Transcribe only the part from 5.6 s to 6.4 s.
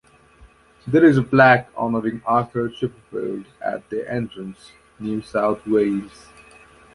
Wales.